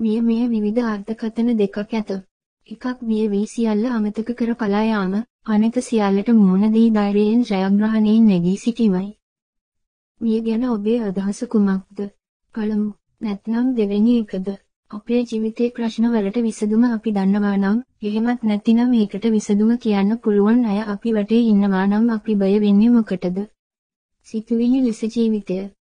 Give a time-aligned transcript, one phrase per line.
[0.00, 2.10] මිය මිය විවිධ අර්ථකථන දෙකක් ඇත.
[2.68, 8.56] එකක් මිය වී සියල්ල අමතක කර පලා යාම, අනෙක සියල්ලට මුහුණ දී ධෛර්යයෙන් ජයග්‍රහණයෙන් නැගී
[8.56, 9.08] සිටීමයි.
[10.20, 11.98] මිය ගැන ඔබේ අදහස කුමක්ද?
[12.54, 12.90] පළමු,
[13.20, 14.48] නැත්නම් දෙවෙනි එකද?
[14.90, 20.78] අපේ ජීවිතේ ප්‍රශ්න වලට විසඳුම අපි දන්නවා නම්, එහෙමත් නැතිනම් ඒකට විසඳුම කියන්න පුළුවන් අය
[20.94, 23.42] අපි වටේ ඉන්නවා නම් අපි බය වෙන්නේ මොකටද?
[24.26, 25.58] සිතුවිලි ලෙස ජීවිතය